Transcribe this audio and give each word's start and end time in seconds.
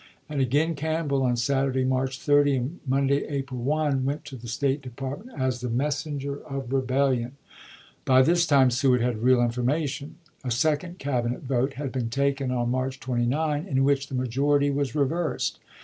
'and 0.31 0.41
again 0.41 0.73
Campbell, 0.73 1.21
on 1.21 1.37
Saturday, 1.37 1.83
March 1.85 2.19
30, 2.19 2.55
and 2.55 2.63
'Record'"11 2.65 2.89
Monday, 2.89 3.25
April 3.29 3.61
1, 3.61 4.03
went 4.03 4.25
to 4.25 4.35
the 4.35 4.47
State 4.47 4.81
Department 4.81 5.29
as 5.39 5.61
Vomente, 5.61 5.67
oc 5.67 5.69
tne 5.69 5.77
messenger 5.77 6.41
of 6.47 6.73
rebellion. 6.73 7.33
By 8.03 8.23
this 8.23 8.47
time 8.47 8.71
Seward 8.71 9.01
p 9.01 9.05
m 9.05 9.13
had 9.13 9.21
real 9.21 9.43
information. 9.43 10.15
A 10.43 10.49
second 10.49 10.97
Cabinet 10.97 11.43
vote 11.43 11.73
had 11.73 11.91
been 11.91 12.09
taken, 12.09 12.49
on 12.49 12.71
March 12.71 12.99
29, 12.99 13.67
in 13.67 13.83
which 13.83 14.07
the 14.07 14.15
majority 14.15 14.71
was 14.71 14.95
reversed. 14.95 15.59